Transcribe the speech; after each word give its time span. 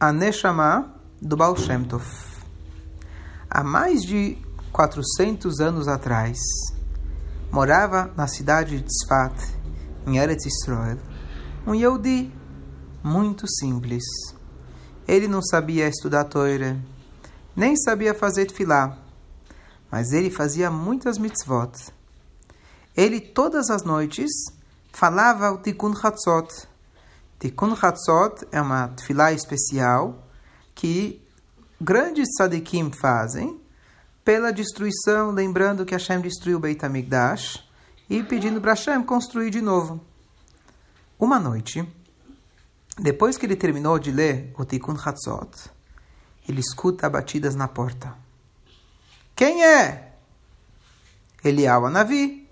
a 0.00 0.12
Neshama 0.12 0.94
do 1.20 1.36
Baal 1.36 1.56
Shem 1.56 1.82
Tov. 1.82 2.04
Há 3.50 3.64
mais 3.64 4.02
de 4.02 4.38
400 4.70 5.58
anos 5.58 5.88
atrás, 5.88 6.38
morava 7.50 8.08
na 8.16 8.28
cidade 8.28 8.80
de 8.80 8.84
Tzfat, 8.84 9.34
em 10.06 10.18
Eretz 10.18 10.46
Israel, 10.46 10.98
um 11.66 11.74
Yehudi 11.74 12.32
muito 13.02 13.44
simples. 13.48 14.04
Ele 15.08 15.26
não 15.26 15.42
sabia 15.42 15.88
estudar 15.88 16.26
Torah, 16.26 16.76
nem 17.56 17.76
sabia 17.76 18.14
fazer 18.14 18.46
tefilá, 18.46 18.96
mas 19.90 20.12
ele 20.12 20.30
fazia 20.30 20.70
muitas 20.70 21.18
mitzvot. 21.18 21.72
Ele, 22.96 23.20
todas 23.20 23.68
as 23.68 23.82
noites, 23.82 24.30
falava 24.92 25.50
o 25.50 25.58
Tikkun 25.58 25.92
Hatzot. 26.00 26.68
Tikkun 27.38 27.76
Hatzot 27.80 28.48
é 28.50 28.60
uma 28.60 28.88
tefilá 28.88 29.32
especial 29.32 30.26
que 30.74 31.22
grandes 31.80 32.28
tzadikim 32.36 32.90
fazem 32.90 33.60
pela 34.24 34.52
destruição, 34.52 35.30
lembrando 35.30 35.84
que 35.84 35.94
Hashem 35.94 36.20
destruiu 36.20 36.58
Beit 36.58 36.84
HaMikdash 36.84 37.64
e 38.10 38.24
pedindo 38.24 38.60
para 38.60 38.72
Hashem 38.72 39.04
construir 39.04 39.50
de 39.50 39.60
novo. 39.60 40.04
Uma 41.16 41.38
noite, 41.38 41.88
depois 42.98 43.38
que 43.38 43.46
ele 43.46 43.54
terminou 43.54 44.00
de 44.00 44.10
ler 44.10 44.52
o 44.58 44.64
Tikkun 44.64 44.96
Hatzot, 44.96 45.70
ele 46.48 46.58
escuta 46.58 47.08
batidas 47.08 47.54
na 47.54 47.68
porta. 47.68 48.16
Quem 49.36 49.64
é? 49.64 50.12
Elial 51.44 51.86
Anavi. 51.86 52.48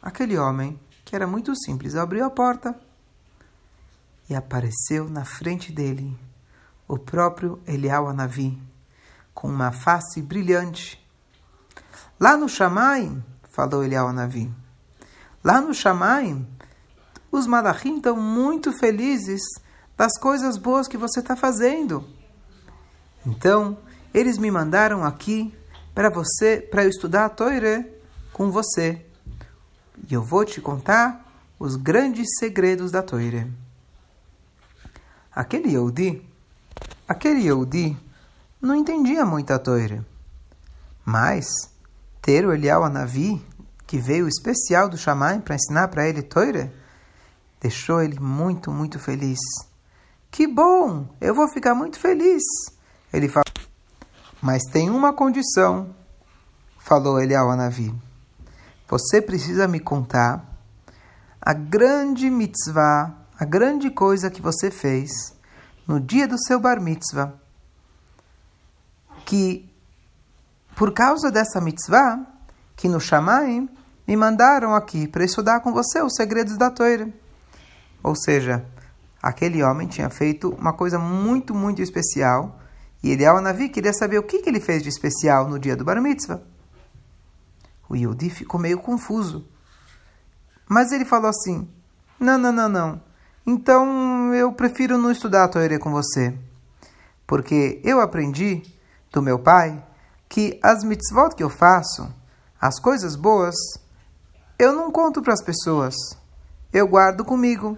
Aquele 0.00 0.38
homem, 0.38 0.80
que 1.04 1.14
era 1.14 1.26
muito 1.26 1.54
simples, 1.54 1.94
abriu 1.94 2.24
a 2.24 2.30
porta 2.30 2.74
e 4.32 4.34
apareceu 4.34 5.10
na 5.10 5.26
frente 5.26 5.70
dele 5.70 6.18
o 6.88 6.98
próprio 6.98 7.60
Elial 7.66 8.08
Anavi, 8.08 8.58
com 9.34 9.46
uma 9.46 9.70
face 9.70 10.22
brilhante. 10.22 10.98
Lá 12.18 12.34
no 12.34 12.48
Shamaim, 12.48 13.22
falou 13.50 13.84
Elial 13.84 14.08
Anavi, 14.08 14.50
lá 15.44 15.60
no 15.60 15.74
Shamaim, 15.74 16.48
os 17.30 17.46
malachim 17.46 17.98
estão 17.98 18.16
muito 18.16 18.72
felizes 18.72 19.42
das 19.98 20.18
coisas 20.18 20.56
boas 20.56 20.88
que 20.88 20.96
você 20.96 21.20
está 21.20 21.36
fazendo. 21.36 22.08
Então, 23.26 23.76
eles 24.14 24.38
me 24.38 24.50
mandaram 24.50 25.04
aqui 25.04 25.54
para 25.94 26.08
você, 26.08 26.56
para 26.56 26.84
eu 26.84 26.88
estudar 26.88 27.26
a 27.26 27.28
Toire 27.28 27.86
com 28.32 28.50
você. 28.50 29.04
E 30.08 30.14
eu 30.14 30.22
vou 30.22 30.44
te 30.44 30.60
contar 30.60 31.22
os 31.58 31.76
grandes 31.76 32.26
segredos 32.38 32.90
da 32.90 33.02
Toire. 33.02 33.46
Aquele 35.34 35.70
Yehudi 35.70 36.32
Aquele 37.12 37.42
Yehudi 37.42 37.94
não 38.60 38.74
entendia 38.74 39.26
muito 39.26 39.52
a 39.52 39.58
Torá, 39.58 40.02
mas 41.04 41.44
ter 42.22 42.46
o 42.46 42.54
Elial 42.54 42.84
Anavi, 42.84 43.44
que 43.86 43.98
veio 43.98 44.28
especial 44.28 44.88
do 44.88 44.96
Shammai 44.96 45.40
para 45.40 45.56
ensinar 45.56 45.88
para 45.88 46.08
ele 46.08 46.22
Torá, 46.22 46.70
deixou 47.60 48.00
ele 48.00 48.18
muito, 48.18 48.70
muito 48.70 48.98
feliz. 48.98 49.38
Que 50.30 50.46
bom! 50.46 51.06
Eu 51.20 51.34
vou 51.34 51.46
ficar 51.48 51.74
muito 51.74 51.98
feliz. 51.98 52.42
Ele 53.12 53.28
falou. 53.28 53.44
Mas 54.40 54.62
tem 54.72 54.88
uma 54.88 55.12
condição, 55.12 55.94
falou 56.78 57.20
Elial 57.20 57.50
Anavi. 57.50 57.94
Você 58.88 59.20
precisa 59.20 59.68
me 59.68 59.80
contar 59.80 60.42
a 61.40 61.52
grande 61.52 62.30
mitzvah, 62.30 63.12
a 63.42 63.44
grande 63.44 63.90
coisa 63.90 64.30
que 64.30 64.40
você 64.40 64.70
fez 64.70 65.36
no 65.84 65.98
dia 65.98 66.28
do 66.28 66.38
seu 66.38 66.60
bar 66.60 66.80
mitzvah, 66.80 67.34
que 69.24 69.68
por 70.76 70.94
causa 70.94 71.28
dessa 71.28 71.60
mitzvah, 71.60 72.24
que 72.76 72.88
no 72.88 73.00
Shamaim 73.00 73.68
me 74.06 74.16
mandaram 74.16 74.76
aqui 74.76 75.08
para 75.08 75.24
estudar 75.24 75.58
com 75.58 75.72
você 75.72 76.00
os 76.00 76.14
segredos 76.14 76.56
da 76.56 76.70
Torá. 76.70 77.08
Ou 78.00 78.14
seja, 78.14 78.64
aquele 79.20 79.60
homem 79.60 79.88
tinha 79.88 80.08
feito 80.08 80.50
uma 80.50 80.72
coisa 80.72 80.96
muito, 80.96 81.52
muito 81.52 81.82
especial 81.82 82.60
e 83.02 83.10
Eliel 83.10 83.40
Navi 83.40 83.68
queria 83.68 83.92
saber 83.92 84.18
o 84.18 84.22
que, 84.22 84.38
que 84.38 84.48
ele 84.48 84.60
fez 84.60 84.84
de 84.84 84.88
especial 84.88 85.48
no 85.48 85.58
dia 85.58 85.74
do 85.74 85.84
bar 85.84 86.00
mitzvah. 86.00 86.40
O 87.88 87.96
Yudi 87.96 88.30
ficou 88.30 88.60
meio 88.60 88.78
confuso. 88.78 89.48
Mas 90.68 90.92
ele 90.92 91.04
falou 91.04 91.28
assim: 91.28 91.68
Não, 92.20 92.38
não, 92.38 92.52
não, 92.52 92.68
não. 92.68 93.11
Então 93.46 94.32
eu 94.34 94.52
prefiro 94.52 94.96
não 94.96 95.10
estudar 95.10 95.44
a 95.44 95.48
Torá 95.48 95.78
com 95.78 95.90
você. 95.90 96.36
Porque 97.26 97.80
eu 97.84 98.00
aprendi 98.00 98.62
do 99.10 99.20
meu 99.20 99.38
pai 99.38 99.84
que 100.28 100.58
as 100.62 100.84
mitzvot 100.84 101.34
que 101.34 101.42
eu 101.42 101.50
faço, 101.50 102.08
as 102.60 102.78
coisas 102.78 103.16
boas, 103.16 103.54
eu 104.58 104.72
não 104.72 104.92
conto 104.92 105.20
para 105.20 105.34
as 105.34 105.42
pessoas. 105.42 105.94
Eu 106.72 106.86
guardo 106.86 107.24
comigo. 107.24 107.76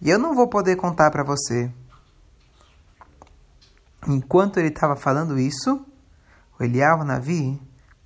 E 0.00 0.08
eu 0.08 0.18
não 0.18 0.34
vou 0.34 0.48
poder 0.48 0.76
contar 0.76 1.10
para 1.10 1.22
você. 1.22 1.70
Enquanto 4.06 4.58
ele 4.58 4.68
estava 4.68 4.96
falando 4.96 5.38
isso, 5.38 5.84
o 6.58 6.64
Eliav 6.64 7.04
Navi 7.04 7.60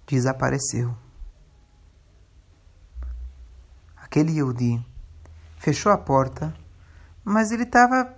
desapareceu. 0.06 0.94
Aquele 3.97 4.32
Yehudi 4.32 4.84
fechou 5.59 5.93
a 5.93 5.97
porta 5.97 6.53
mas 7.25 7.50
ele 7.50 7.62
estava 7.62 8.15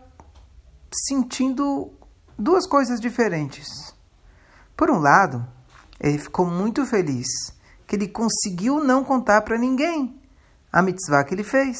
sentindo 0.92 1.92
duas 2.38 2.66
coisas 2.66 3.00
diferentes. 3.00 3.94
Por 4.76 4.91
um 4.91 4.98
lado, 4.98 5.47
ele 6.00 6.19
ficou 6.19 6.47
muito 6.47 6.84
feliz 6.87 7.26
que 7.87 7.97
ele 7.97 8.09
conseguiu 8.09 8.82
não 8.82 9.04
contar 9.04 9.43
para 9.43 9.59
ninguém 9.59 10.20
a 10.72 10.82
mitzvah 10.82 11.25
que 11.25 11.34
ele 11.34 11.44
fez, 11.44 11.78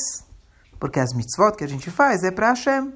porque 0.79 1.01
as 1.01 1.13
mitzvot 1.13 1.57
que 1.57 1.65
a 1.65 1.69
gente 1.69 1.91
faz 1.91 2.23
é 2.23 2.31
para 2.31 2.49
Hashem. 2.49 2.93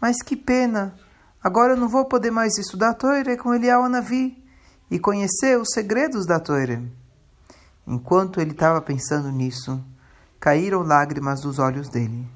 Mas 0.00 0.16
que 0.22 0.36
pena! 0.36 0.94
Agora 1.42 1.74
eu 1.74 1.76
não 1.76 1.88
vou 1.88 2.04
poder 2.04 2.30
mais 2.30 2.58
estudar 2.58 2.90
a 2.90 2.94
Torá 2.94 3.36
com 3.36 3.54
Elial 3.54 3.84
Anavi 3.84 4.42
e 4.90 4.98
conhecer 4.98 5.58
os 5.58 5.68
segredos 5.72 6.26
da 6.26 6.40
Torá. 6.40 6.82
Enquanto 7.86 8.40
ele 8.40 8.50
estava 8.50 8.82
pensando 8.82 9.30
nisso, 9.30 9.82
caíram 10.40 10.82
lágrimas 10.82 11.40
dos 11.40 11.58
olhos 11.60 11.88
dele 11.88 12.35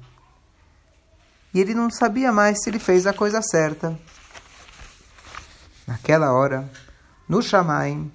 e 1.53 1.59
ele 1.59 1.73
não 1.73 1.89
sabia 1.89 2.31
mais 2.31 2.61
se 2.61 2.69
ele 2.69 2.79
fez 2.79 3.05
a 3.05 3.13
coisa 3.13 3.41
certa. 3.41 3.97
Naquela 5.85 6.31
hora, 6.31 6.69
no 7.27 7.41
Shamaim, 7.41 8.11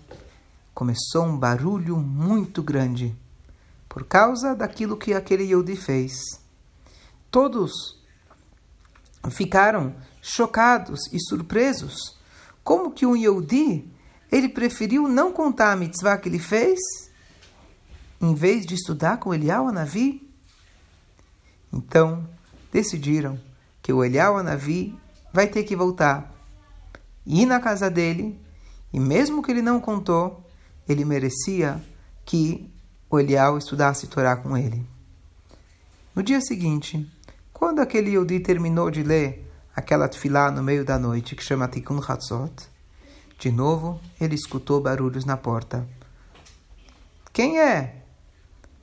começou 0.75 1.25
um 1.25 1.37
barulho 1.37 1.97
muito 1.97 2.63
grande 2.63 3.15
por 3.89 4.05
causa 4.05 4.55
daquilo 4.55 4.97
que 4.97 5.15
aquele 5.15 5.45
Yehudi 5.45 5.77
fez. 5.77 6.13
Todos 7.31 7.99
ficaram 9.31 9.95
chocados 10.23 11.01
e 11.13 11.19
surpresos. 11.21 12.17
Como 12.63 12.91
que 12.91 13.07
um 13.07 13.17
Yehudi, 13.17 13.91
ele 14.31 14.49
preferiu 14.49 15.09
não 15.09 15.33
contar 15.33 15.73
a 15.73 15.77
mitzvah 15.77 16.19
que 16.19 16.29
ele 16.29 16.39
fez, 16.39 16.79
em 18.21 18.35
vez 18.35 18.67
de 18.67 18.75
estudar 18.75 19.19
com 19.19 19.33
Elial 19.33 19.71
Navi? 19.73 20.29
Então, 21.73 22.29
decidiram 22.73 23.39
que 23.83 23.93
o 23.93 24.05
Elial 24.05 24.37
Anavi 24.37 24.99
vai 25.33 25.47
ter 25.47 25.65
que 25.65 25.77
voltar, 25.77 26.33
ir 27.25 27.47
na 27.47 27.61
casa 27.61 27.91
dele, 27.91 28.41
e 28.93 28.99
mesmo 28.99 29.43
que 29.43 29.51
ele 29.51 29.63
não 29.63 29.81
contou, 29.81 30.45
ele 30.89 31.05
merecia 31.05 31.83
que 32.25 32.71
o 33.11 33.19
Elial 33.19 33.59
estudasse 33.59 34.07
Torá 34.07 34.37
com 34.37 34.57
ele. 34.57 34.85
No 36.15 36.23
dia 36.23 36.41
seguinte, 36.41 37.11
quando 37.53 37.81
aquele 37.81 38.11
Yodi 38.11 38.41
terminou 38.41 38.91
de 38.91 39.03
ler 39.03 39.51
aquela 39.75 40.09
tefilá 40.09 40.51
no 40.51 40.63
meio 40.63 40.85
da 40.85 40.99
noite, 40.99 41.37
que 41.37 41.45
chama 41.45 41.69
Tikkun 41.69 42.01
Hatzot, 42.01 42.69
de 43.39 43.53
novo 43.53 44.01
ele 44.21 44.35
escutou 44.35 44.81
barulhos 44.81 45.25
na 45.25 45.37
porta. 45.37 45.87
Quem 47.33 47.61
é? 47.61 48.03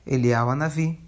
Elial 0.06 0.48
Anavi. 0.48 1.00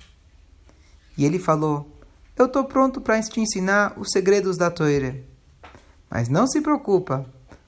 E 1.17 1.25
ele 1.25 1.39
falou, 1.39 1.96
eu 2.37 2.47
estou 2.47 2.65
pronto 2.65 3.01
para 3.01 3.21
te 3.23 3.41
ensinar 3.41 3.99
os 3.99 4.11
segredos 4.11 4.57
da 4.59 4.71
Torá. 4.71 5.15
Mas 6.11 6.29
não 6.29 6.47
se 6.47 6.61
preocupa, 6.61 7.27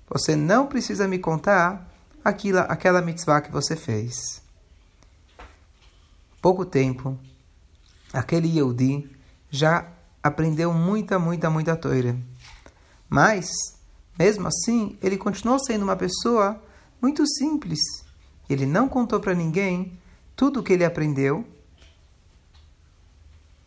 você 0.09 0.37
não 0.37 0.67
precisa 0.67 1.09
me 1.09 1.19
contar 1.19 1.88
aquilo, 2.25 2.59
aquela 2.61 3.00
mitzvah 3.00 3.41
que 3.41 3.50
você 3.50 3.75
fez. 3.75 4.43
Pouco 6.41 6.65
tempo, 6.65 7.19
aquele 8.12 8.49
Yehudi 8.49 9.11
já 9.50 9.88
aprendeu 10.23 10.73
muita, 10.73 11.19
muita, 11.19 11.49
muita 11.49 11.76
Torá. 11.76 12.15
Mas, 13.09 13.49
mesmo 14.19 14.47
assim, 14.47 14.99
ele 15.03 15.17
continuou 15.17 15.59
sendo 15.59 15.82
uma 15.82 15.97
pessoa 15.97 16.62
muito 17.00 17.26
simples. 17.26 17.81
Ele 18.50 18.67
não 18.67 18.88
contou 18.88 19.19
para 19.19 19.35
ninguém 19.35 19.99
tudo 20.37 20.61
o 20.61 20.62
que 20.62 20.75
ele 20.75 20.85
aprendeu 20.85 21.44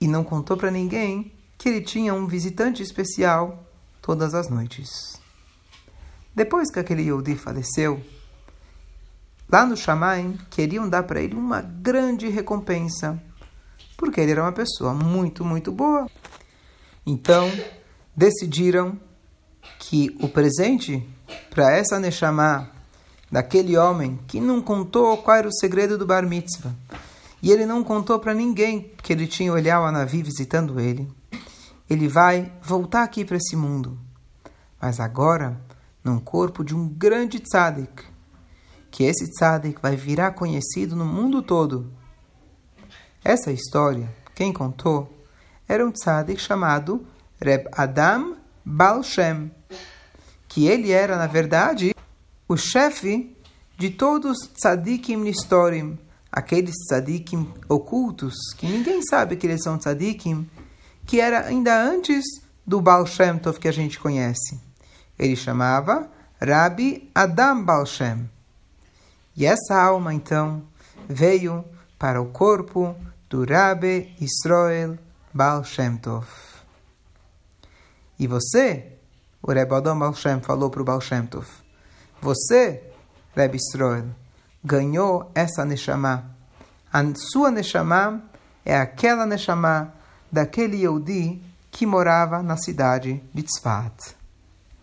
e 0.02 0.08
não 0.08 0.24
contou 0.24 0.58
para 0.58 0.72
ninguém 0.72 1.32
que 1.58 1.70
ele 1.70 1.82
tinha 1.82 2.12
um 2.12 2.26
visitante 2.26 2.82
especial 2.82 3.64
todas 4.02 4.34
as 4.34 4.50
noites. 4.50 5.22
Depois 6.34 6.72
que 6.72 6.80
aquele 6.80 7.04
Yehudi 7.04 7.36
faleceu, 7.36 8.02
lá 9.48 9.64
no 9.64 9.78
Shamaim 9.78 10.40
queriam 10.50 10.90
dar 10.90 11.04
para 11.04 11.22
ele 11.22 11.36
uma 11.36 11.62
grande 11.62 12.28
recompensa, 12.30 13.22
porque 13.96 14.20
ele 14.20 14.32
era 14.32 14.42
uma 14.42 14.52
pessoa 14.52 14.94
muito, 14.96 15.46
muito 15.46 15.72
boa. 15.72 16.10
Então, 17.06 17.48
decidiram 18.16 19.00
que 19.78 20.16
o 20.20 20.28
presente 20.28 21.08
para 21.52 21.76
essa 21.76 22.00
Neshama 22.00 22.72
daquele 23.32 23.78
homem 23.78 24.20
que 24.28 24.40
não 24.40 24.62
contou 24.62 25.18
qual 25.18 25.38
era 25.38 25.48
o 25.48 25.54
segredo 25.54 25.98
do 25.98 26.06
Bar 26.06 26.28
Mitzvah, 26.28 26.74
e 27.42 27.52
ele 27.52 27.66
não 27.66 27.84
contou 27.84 28.20
para 28.20 28.34
ninguém 28.34 28.92
que 29.02 29.12
ele 29.12 29.28
tinha 29.28 29.52
o 29.52 29.58
Elial 29.58 29.86
Anavi 29.86 30.22
visitando 30.22 30.80
ele, 30.80 31.12
ele 31.90 32.08
vai 32.08 32.52
voltar 32.62 33.04
aqui 33.04 33.26
para 33.26 33.38
esse 33.38 33.56
mundo, 33.56 33.98
mas 34.80 35.00
agora 35.00 35.60
num 36.04 36.20
corpo 36.20 36.64
de 36.64 36.76
um 36.76 36.88
grande 36.88 37.40
tzaddik, 37.40 38.04
que 38.90 39.04
esse 39.04 39.30
tzaddik 39.32 39.82
vai 39.82 39.96
virar 39.96 40.32
conhecido 40.32 40.96
no 40.96 41.06
mundo 41.06 41.42
todo. 41.42 41.92
Essa 43.24 43.52
história, 43.52 44.10
quem 44.36 44.52
contou, 44.52 45.12
era 45.68 45.86
um 45.86 45.92
tzaddik 45.92 46.42
chamado 46.42 47.06
Reb 47.40 47.68
Adam 47.72 48.36
Baal 48.66 49.04
Shem, 49.04 49.52
que 50.48 50.68
ele 50.68 50.92
era, 50.92 51.18
na 51.18 51.28
verdade, 51.28 51.96
o 52.48 52.58
chefe 52.58 53.36
de 53.78 53.90
todos 53.90 54.38
os 54.38 54.48
tzadikim 54.48 55.18
nistorim, 55.18 55.98
aqueles 56.32 56.76
tzadikim 56.88 57.52
ocultos, 57.68 58.36
que 58.58 58.66
ninguém 58.66 59.02
sabe 59.04 59.36
que 59.36 59.46
eles 59.46 59.64
são 59.64 59.78
tzadikim, 59.78 60.50
que 61.06 61.20
era 61.20 61.48
ainda 61.48 61.76
antes 61.76 62.24
do 62.66 62.80
Baal 62.80 63.06
Shem 63.06 63.38
Tov 63.38 63.60
que 63.60 63.68
a 63.68 63.74
gente 63.74 64.00
conhece. 64.00 64.60
Ele 65.20 65.36
chamava 65.36 66.10
Rabbi 66.40 67.10
Adam 67.14 67.64
Baal 67.64 67.86
Shem. 67.86 68.30
E 69.36 69.46
essa 69.46 69.82
alma, 69.82 70.14
então, 70.14 70.64
veio 71.08 71.66
para 72.00 72.22
o 72.22 72.28
corpo 72.28 72.96
do 73.30 73.44
Rabbi 73.44 74.16
Israel 74.20 74.98
Baal 75.34 75.64
Shem 75.64 75.98
Tov. 75.98 76.28
E 78.18 78.28
você, 78.28 78.98
o 79.42 79.52
Rebbe 79.52 79.76
Adam 79.76 79.98
Baal 79.98 80.14
Shem 80.14 80.40
falou 80.42 80.70
para 80.70 80.82
o 80.82 80.86
Baal 80.86 81.02
Shem 81.02 81.26
Tov, 81.26 81.48
você, 82.22 82.84
Rebbe 83.36 83.58
Israel, 83.58 84.06
ganhou 84.64 85.32
essa 85.34 85.66
Neshama. 85.66 86.26
A 86.92 87.04
sua 87.16 87.52
Neshama 87.52 88.22
é 88.66 88.78
aquela 88.78 89.26
Neshama 89.26 89.94
daquele 90.32 90.78
Yehudi 90.78 91.42
que 91.72 91.86
morava 91.86 92.44
na 92.44 92.58
cidade 92.58 93.22
de 93.34 93.44
Tzfat. 93.44 94.21